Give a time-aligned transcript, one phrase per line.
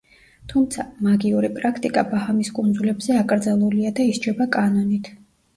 [0.53, 5.13] თუმცა, მაგიური პრაქტიკა ბაჰამის კუნძულებზე აკრძალულია და ისჯება კანონით.